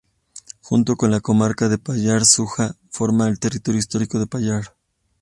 Junto 0.63 0.95
con 0.95 1.11
la 1.11 1.19
comarca 1.21 1.69
de 1.69 1.77
Pallars 1.77 2.35
Jussá 2.37 2.75
forma 2.89 3.27
el 3.27 3.37
territorio 3.37 3.77
histórico 3.77 4.17
de 4.17 4.25
Pallars. 4.25 4.71